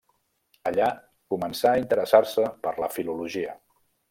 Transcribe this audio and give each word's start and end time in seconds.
Allà 0.69 0.87
començà 1.33 1.69
a 1.75 1.83
interessar-se 1.83 2.49
per 2.67 2.77
la 2.85 2.93
filologia. 2.97 3.59